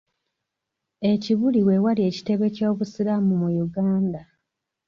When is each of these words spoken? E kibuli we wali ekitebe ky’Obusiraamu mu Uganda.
E 1.09 1.11
kibuli 1.23 1.59
we 1.67 1.75
wali 1.85 2.01
ekitebe 2.09 2.47
ky’Obusiraamu 2.55 3.33
mu 3.41 3.49
Uganda. 3.65 4.21